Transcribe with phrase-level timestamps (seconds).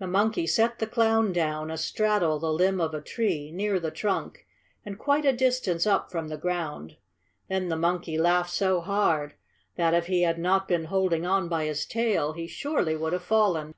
[0.00, 4.48] The monkey set the Clown down astraddle the limb of a tree near the trunk,
[4.84, 6.96] and quite a distance up from the ground.
[7.48, 9.34] Then the monkey laughed so hard
[9.76, 13.22] that, if he had not been holding on by his tail, he surely would have
[13.22, 13.76] fallen.